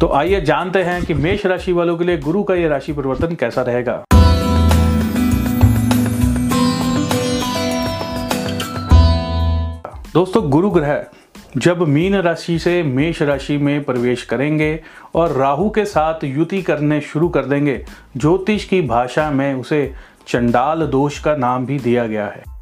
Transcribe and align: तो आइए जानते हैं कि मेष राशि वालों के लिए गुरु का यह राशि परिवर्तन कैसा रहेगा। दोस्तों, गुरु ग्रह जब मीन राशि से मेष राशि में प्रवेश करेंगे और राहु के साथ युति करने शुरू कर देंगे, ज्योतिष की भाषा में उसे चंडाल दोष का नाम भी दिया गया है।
तो 0.00 0.08
आइए 0.08 0.40
जानते 0.40 0.82
हैं 0.82 1.04
कि 1.04 1.14
मेष 1.14 1.44
राशि 1.46 1.72
वालों 1.72 1.96
के 1.96 2.04
लिए 2.04 2.18
गुरु 2.18 2.42
का 2.42 2.54
यह 2.54 2.68
राशि 2.68 2.92
परिवर्तन 2.92 3.34
कैसा 3.34 3.62
रहेगा। 3.62 4.04
दोस्तों, 10.14 10.50
गुरु 10.50 10.70
ग्रह 10.70 11.04
जब 11.56 11.82
मीन 11.82 12.16
राशि 12.16 12.58
से 12.58 12.82
मेष 12.82 13.22
राशि 13.22 13.56
में 13.58 13.84
प्रवेश 13.84 14.22
करेंगे 14.22 14.80
और 15.14 15.32
राहु 15.32 15.68
के 15.70 15.84
साथ 15.84 16.24
युति 16.24 16.62
करने 16.62 17.00
शुरू 17.00 17.28
कर 17.28 17.44
देंगे, 17.44 17.84
ज्योतिष 18.16 18.64
की 18.64 18.80
भाषा 18.82 19.30
में 19.30 19.54
उसे 19.54 19.92
चंडाल 20.26 20.86
दोष 20.86 21.18
का 21.18 21.36
नाम 21.36 21.66
भी 21.66 21.78
दिया 21.78 22.06
गया 22.06 22.26
है। 22.26 22.53